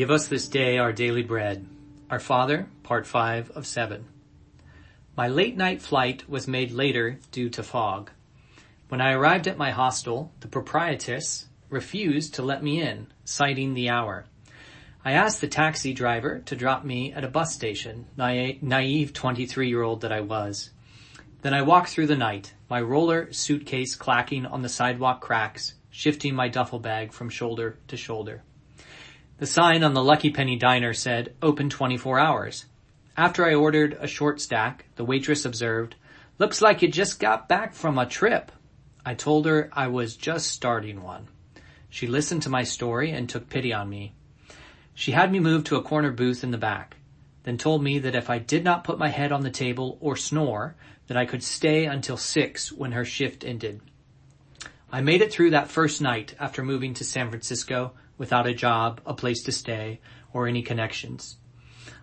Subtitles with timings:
[0.00, 1.66] Give us this day our daily bread.
[2.08, 4.06] Our Father, part 5 of 7.
[5.14, 8.10] My late night flight was made later due to fog.
[8.88, 13.90] When I arrived at my hostel, the proprietress refused to let me in, citing the
[13.90, 14.24] hour.
[15.04, 19.82] I asked the taxi driver to drop me at a bus station, naive 23 year
[19.82, 20.70] old that I was.
[21.42, 26.34] Then I walked through the night, my roller suitcase clacking on the sidewalk cracks, shifting
[26.34, 28.42] my duffel bag from shoulder to shoulder.
[29.40, 32.66] The sign on the Lucky Penny diner said, open 24 hours.
[33.16, 35.94] After I ordered a short stack, the waitress observed,
[36.38, 38.52] looks like you just got back from a trip.
[39.02, 41.26] I told her I was just starting one.
[41.88, 44.12] She listened to my story and took pity on me.
[44.92, 46.98] She had me move to a corner booth in the back,
[47.44, 50.16] then told me that if I did not put my head on the table or
[50.16, 50.76] snore,
[51.06, 53.80] that I could stay until six when her shift ended.
[54.92, 59.00] I made it through that first night after moving to San Francisco without a job,
[59.06, 59.98] a place to stay,
[60.34, 61.38] or any connections.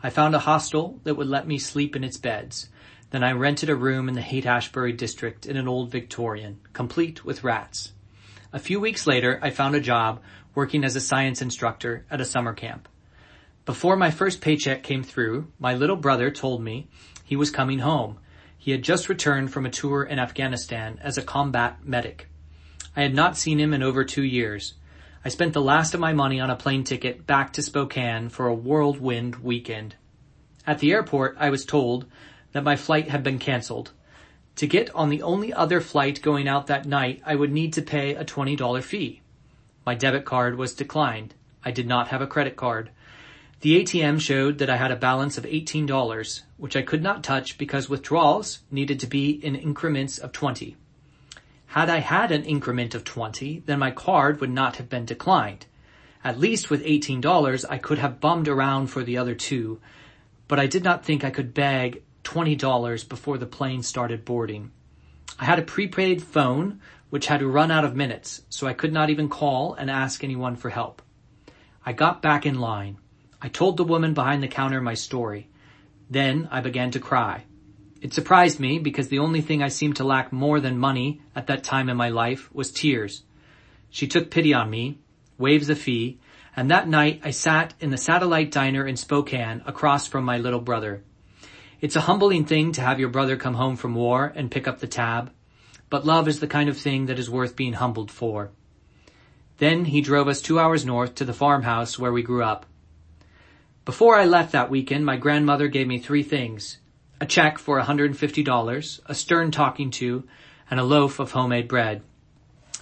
[0.00, 2.68] I found a hostel that would let me sleep in its beds.
[3.10, 7.42] Then I rented a room in the Haight-Ashbury district in an old Victorian, complete with
[7.42, 7.94] rats.
[8.52, 10.22] A few weeks later, I found a job
[10.54, 12.88] working as a science instructor at a summer camp.
[13.64, 16.86] Before my first paycheck came through, my little brother told me
[17.24, 18.20] he was coming home.
[18.56, 22.28] He had just returned from a tour in Afghanistan as a combat medic.
[22.94, 24.74] I had not seen him in over two years.
[25.26, 28.46] I spent the last of my money on a plane ticket back to Spokane for
[28.46, 29.94] a whirlwind weekend.
[30.66, 32.04] At the airport, I was told
[32.52, 33.92] that my flight had been canceled.
[34.56, 37.80] To get on the only other flight going out that night, I would need to
[37.80, 39.22] pay a $20 fee.
[39.86, 41.32] My debit card was declined.
[41.64, 42.90] I did not have a credit card.
[43.62, 47.56] The ATM showed that I had a balance of $18, which I could not touch
[47.56, 50.76] because withdrawals needed to be in increments of 20.
[51.74, 55.66] Had I had an increment of 20, then my card would not have been declined.
[56.22, 59.80] At least with $18, I could have bummed around for the other two,
[60.46, 64.70] but I did not think I could beg $20 before the plane started boarding.
[65.40, 69.10] I had a prepaid phone, which had run out of minutes, so I could not
[69.10, 71.02] even call and ask anyone for help.
[71.84, 72.98] I got back in line.
[73.42, 75.48] I told the woman behind the counter my story.
[76.08, 77.46] Then I began to cry.
[78.04, 81.46] It surprised me because the only thing I seemed to lack more than money at
[81.46, 83.22] that time in my life was tears.
[83.88, 84.98] She took pity on me,
[85.38, 86.18] waived the fee,
[86.54, 90.60] and that night I sat in the satellite diner in Spokane across from my little
[90.60, 91.02] brother.
[91.80, 94.80] It's a humbling thing to have your brother come home from war and pick up
[94.80, 95.32] the tab,
[95.88, 98.50] but love is the kind of thing that is worth being humbled for.
[99.56, 102.66] Then he drove us two hours north to the farmhouse where we grew up.
[103.86, 106.80] Before I left that weekend, my grandmother gave me three things
[107.24, 110.24] a check for $150, a stern talking to,
[110.70, 112.02] and a loaf of homemade bread.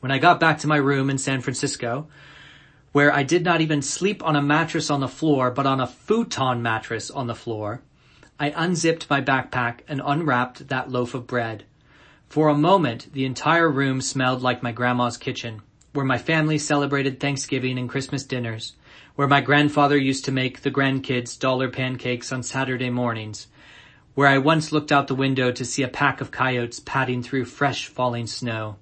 [0.00, 2.08] When I got back to my room in San Francisco,
[2.90, 5.86] where I did not even sleep on a mattress on the floor, but on a
[5.86, 7.80] futon mattress on the floor,
[8.36, 11.64] I unzipped my backpack and unwrapped that loaf of bread.
[12.28, 15.62] For a moment, the entire room smelled like my grandma's kitchen,
[15.92, 18.72] where my family celebrated Thanksgiving and Christmas dinners,
[19.14, 23.46] where my grandfather used to make the grandkids dollar pancakes on Saturday mornings,
[24.14, 27.46] where I once looked out the window to see a pack of coyotes padding through
[27.46, 28.76] fresh falling snow,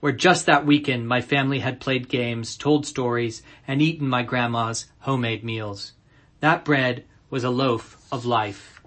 [0.00, 4.86] where just that weekend my family had played games, told stories, and eaten my grandma's
[5.00, 5.92] homemade meals.
[6.40, 8.80] That bread was a loaf of life.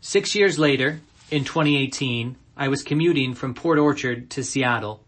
[0.00, 1.00] Six years later,
[1.30, 5.04] in 2018, I was commuting from Port Orchard to Seattle.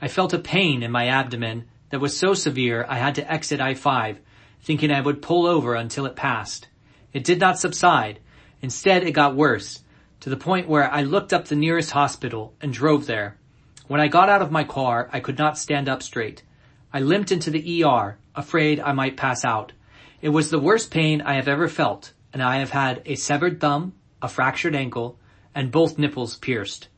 [0.00, 3.60] I felt a pain in my abdomen that was so severe I had to exit
[3.60, 4.16] I-5,
[4.62, 6.68] thinking I would pull over until it passed.
[7.12, 8.18] It did not subside,
[8.64, 9.82] Instead, it got worse,
[10.20, 13.36] to the point where I looked up the nearest hospital and drove there.
[13.88, 16.42] When I got out of my car, I could not stand up straight.
[16.90, 19.72] I limped into the ER, afraid I might pass out.
[20.22, 23.60] It was the worst pain I have ever felt, and I have had a severed
[23.60, 23.92] thumb,
[24.22, 25.18] a fractured ankle,
[25.54, 26.88] and both nipples pierced.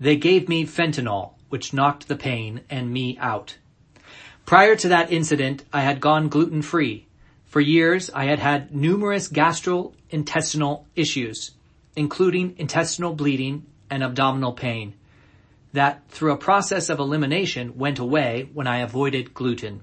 [0.00, 3.58] They gave me fentanyl, which knocked the pain and me out.
[4.44, 7.06] Prior to that incident, I had gone gluten free.
[7.54, 11.52] For years, I had had numerous gastrointestinal issues,
[11.94, 14.94] including intestinal bleeding and abdominal pain,
[15.72, 19.82] that through a process of elimination went away when I avoided gluten.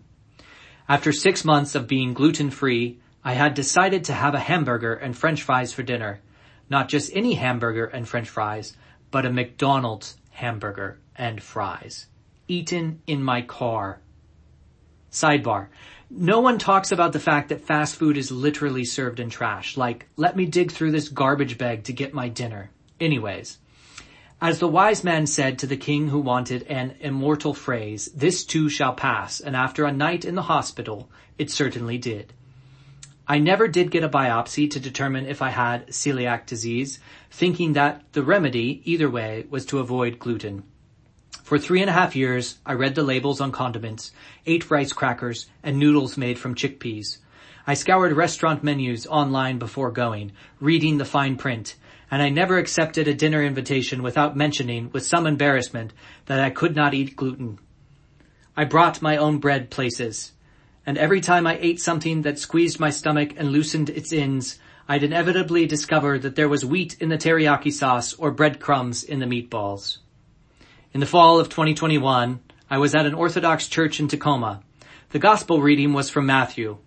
[0.89, 5.41] After six months of being gluten-free, I had decided to have a hamburger and french
[5.41, 6.19] fries for dinner.
[6.69, 8.75] Not just any hamburger and french fries,
[9.11, 12.07] but a McDonald's hamburger and fries.
[12.49, 14.01] Eaten in my car.
[15.09, 15.67] Sidebar.
[16.13, 20.09] No one talks about the fact that fast food is literally served in trash, like,
[20.17, 22.69] let me dig through this garbage bag to get my dinner.
[22.99, 23.59] Anyways,
[24.41, 28.67] as the wise man said to the king who wanted an immortal phrase, this too
[28.67, 32.33] shall pass, and after a night in the hospital, it certainly did.
[33.25, 36.99] I never did get a biopsy to determine if I had celiac disease,
[37.29, 40.63] thinking that the remedy, either way, was to avoid gluten.
[41.51, 44.13] For three and a half years, I read the labels on condiments,
[44.45, 47.17] ate rice crackers, and noodles made from chickpeas.
[47.67, 50.31] I scoured restaurant menus online before going,
[50.61, 51.75] reading the fine print,
[52.09, 55.91] and I never accepted a dinner invitation without mentioning, with some embarrassment,
[56.27, 57.59] that I could not eat gluten.
[58.55, 60.31] I brought my own bread places
[60.85, 64.57] and every time I ate something that squeezed my stomach and loosened its ends,
[64.87, 69.25] I'd inevitably discover that there was wheat in the teriyaki sauce or breadcrumbs in the
[69.25, 69.97] meatballs.
[70.93, 74.61] In the fall of 2021, I was at an Orthodox church in Tacoma.
[75.11, 76.79] The gospel reading was from Matthew.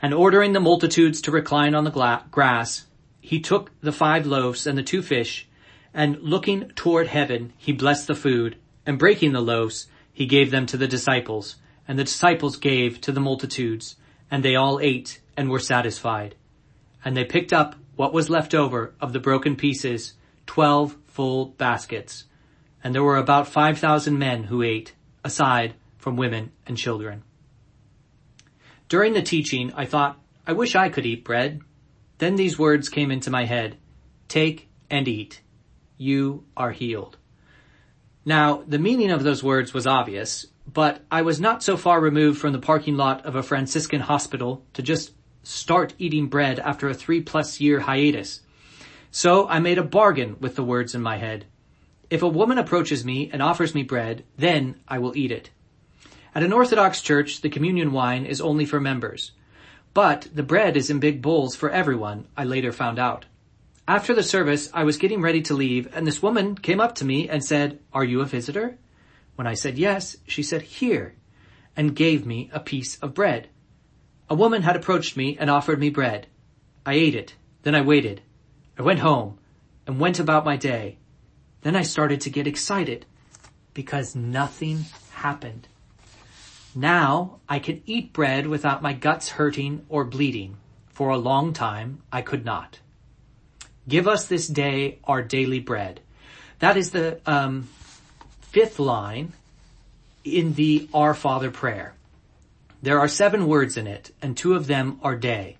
[0.00, 2.86] And ordering the multitudes to recline on the gla- grass,
[3.20, 5.48] he took the five loaves and the two fish,
[5.92, 10.64] and looking toward heaven, he blessed the food, and breaking the loaves, he gave them
[10.66, 11.56] to the disciples,
[11.88, 13.96] and the disciples gave to the multitudes,
[14.30, 16.36] and they all ate and were satisfied.
[17.04, 20.12] And they picked up what was left over of the broken pieces,
[20.46, 22.26] twelve full baskets.
[22.86, 24.94] And there were about five thousand men who ate,
[25.24, 27.24] aside from women and children.
[28.88, 31.62] During the teaching, I thought, I wish I could eat bread.
[32.18, 33.78] Then these words came into my head.
[34.28, 35.40] Take and eat.
[35.96, 37.16] You are healed.
[38.24, 42.40] Now, the meaning of those words was obvious but I was not so far removed
[42.40, 45.12] from the parking lot of a Franciscan hospital to just
[45.42, 48.42] start eating bread after a three plus year hiatus.
[49.10, 51.46] So I made a bargain with the words in my head.
[52.08, 55.50] If a woman approaches me and offers me bread, then I will eat it.
[56.34, 59.32] At an Orthodox church, the communion wine is only for members.
[59.92, 63.24] But the bread is in big bowls for everyone, I later found out.
[63.88, 67.04] After the service, I was getting ready to leave and this woman came up to
[67.04, 68.78] me and said, are you a visitor?
[69.34, 71.14] When I said yes, she said, here,
[71.76, 73.48] and gave me a piece of bread.
[74.28, 76.26] A woman had approached me and offered me bread.
[76.84, 77.34] I ate it.
[77.62, 78.22] Then I waited.
[78.78, 79.38] I went home
[79.86, 80.98] and went about my day.
[81.62, 83.06] Then I started to get excited
[83.74, 85.68] because nothing happened.
[86.74, 90.58] Now I can eat bread without my guts hurting or bleeding.
[90.88, 92.80] For a long time I could not.
[93.88, 96.00] Give us this day our daily bread.
[96.58, 97.68] That is the um,
[98.40, 99.32] fifth line
[100.24, 101.94] in the Our Father prayer.
[102.82, 105.58] There are seven words in it, and two of them are day.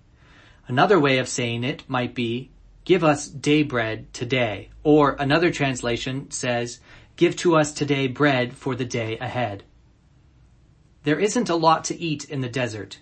[0.68, 2.50] Another way of saying it might be,
[2.86, 4.70] give us day bread today.
[4.82, 6.80] Or another translation says,
[7.16, 9.64] give to us today bread for the day ahead.
[11.02, 13.00] There isn't a lot to eat in the desert.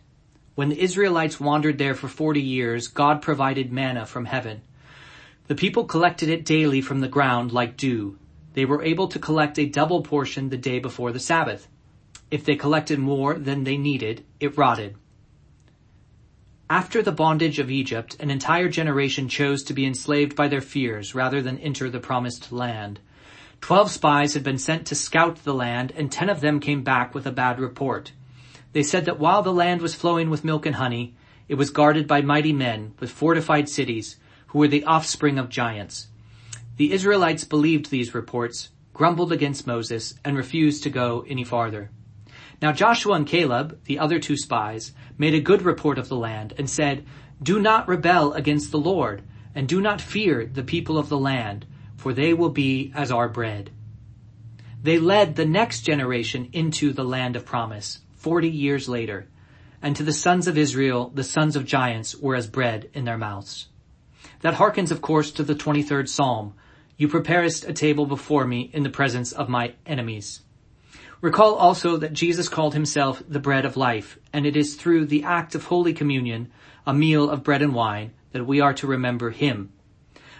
[0.56, 4.62] When the Israelites wandered there for 40 years, God provided manna from heaven.
[5.46, 8.18] The people collected it daily from the ground like dew
[8.54, 11.68] they were able to collect a double portion the day before the Sabbath.
[12.30, 14.96] If they collected more than they needed, it rotted.
[16.70, 21.14] After the bondage of Egypt, an entire generation chose to be enslaved by their fears
[21.14, 23.00] rather than enter the promised land.
[23.60, 27.14] Twelve spies had been sent to scout the land and ten of them came back
[27.14, 28.12] with a bad report.
[28.72, 31.14] They said that while the land was flowing with milk and honey,
[31.48, 36.08] it was guarded by mighty men with fortified cities who were the offspring of giants.
[36.78, 41.90] The Israelites believed these reports, grumbled against Moses, and refused to go any farther.
[42.64, 46.54] Now Joshua and Caleb, the other two spies, made a good report of the land
[46.56, 47.04] and said,
[47.42, 49.22] Do not rebel against the Lord,
[49.54, 51.66] and do not fear the people of the land,
[51.98, 53.70] for they will be as our bread.
[54.82, 59.28] They led the next generation into the land of promise, forty years later,
[59.82, 63.18] and to the sons of Israel, the sons of giants were as bread in their
[63.18, 63.66] mouths.
[64.40, 66.54] That harkens, of course, to the 23rd Psalm,
[66.96, 70.40] you preparest a table before me in the presence of my enemies.
[71.24, 75.24] Recall also that Jesus called himself the bread of life, and it is through the
[75.24, 76.52] act of Holy Communion,
[76.86, 79.72] a meal of bread and wine, that we are to remember him.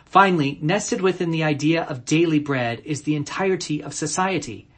[0.05, 4.69] Finally, nested within the idea of daily bread is the entirety of society.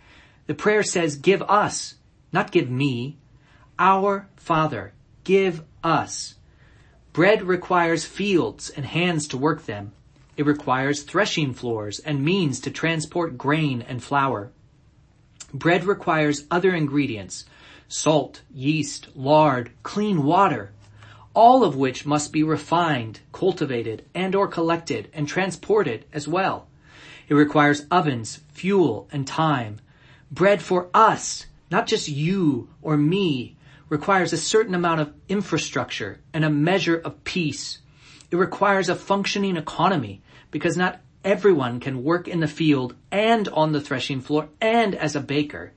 [0.46, 1.96] The prayer says, give us,
[2.32, 3.18] not give me.
[3.76, 4.92] Our Father,
[5.24, 6.36] give us.
[7.12, 9.90] Bread requires fields and hands to work them.
[10.36, 14.52] It requires threshing floors and means to transport grain and flour.
[15.52, 17.44] Bread requires other ingredients,
[17.88, 20.72] salt, yeast, lard, clean water,
[21.34, 26.66] all of which must be refined, cultivated, and or collected and transported as well.
[27.28, 29.78] It requires ovens, fuel, and time.
[30.30, 33.56] Bread for us, not just you or me,
[33.88, 37.78] requires a certain amount of infrastructure and a measure of peace.
[38.30, 43.72] It requires a functioning economy because not everyone can work in the field and on
[43.72, 45.72] the threshing floor and as a baker.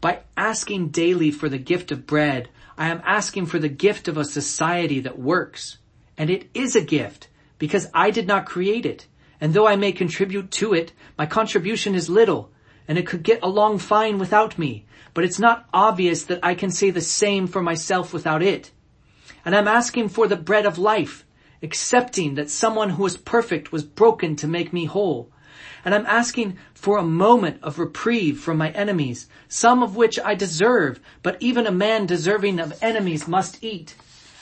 [0.00, 4.16] By asking daily for the gift of bread, I am asking for the gift of
[4.16, 5.78] a society that works.
[6.16, 9.08] And it is a gift because I did not create it.
[9.40, 12.52] And though I may contribute to it, my contribution is little
[12.86, 14.86] and it could get along fine without me.
[15.14, 18.70] But it's not obvious that I can say the same for myself without it.
[19.44, 21.23] And I'm asking for the bread of life,
[21.64, 25.30] accepting that someone who was perfect was broken to make me whole.
[25.84, 30.34] And I'm asking for a moment of reprieve from my enemies, some of which I
[30.34, 33.94] deserve, but even a man deserving of enemies must eat.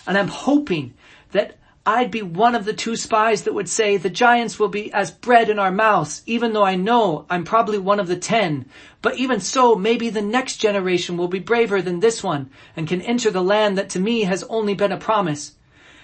[0.06, 0.94] And I'm hoping
[1.30, 4.92] that I'd be one of the two spies that would say the giants will be
[4.92, 8.66] as bread in our mouths, even though I know I'm probably one of the ten.
[9.00, 13.02] But even so, maybe the next generation will be braver than this one and can
[13.02, 15.56] enter the land that to me has only been a promise.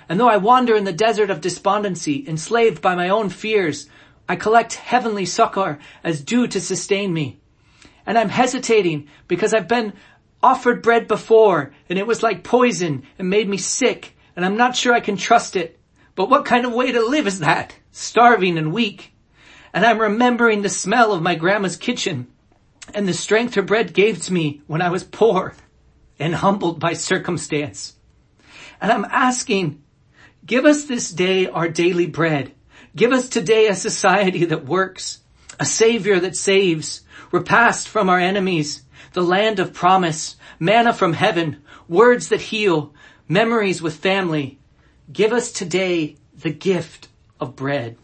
[0.08, 3.88] And though I wander in the desert of despondency, enslaved by my own fears,
[4.28, 7.38] I collect heavenly succor as dew to sustain me.
[8.06, 9.92] And I'm hesitating because I've been
[10.42, 14.76] offered bread before and it was like poison and made me sick and I'm not
[14.76, 15.78] sure I can trust it.
[16.14, 17.74] But what kind of way to live is that?
[17.92, 19.12] Starving and weak.
[19.72, 22.28] And I'm remembering the smell of my grandma's kitchen
[22.94, 25.54] and the strength her bread gave to me when I was poor
[26.18, 27.96] and humbled by circumstance.
[28.80, 29.82] And I'm asking,
[30.48, 32.52] give us this day our daily bread.
[32.96, 35.20] Give us today a society that works,
[35.60, 41.62] a savior that saves, repast from our enemies, the land of promise, manna from heaven,
[41.86, 42.92] words that heal,
[43.28, 44.58] memories with family.
[45.12, 47.96] Give us today the gift of bread.